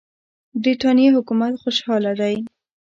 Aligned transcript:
برټانیې 0.61 1.09
حکومت 1.17 1.53
خوشاله 1.61 2.11
دی. 2.19 2.35